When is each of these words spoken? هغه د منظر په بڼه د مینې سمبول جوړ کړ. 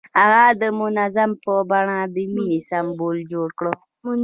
هغه 0.19 0.43
د 0.61 0.63
منظر 0.79 1.29
په 1.43 1.53
بڼه 1.69 1.99
د 2.15 2.17
مینې 2.33 2.59
سمبول 2.69 3.17
جوړ 3.31 3.47
کړ. 3.59 3.65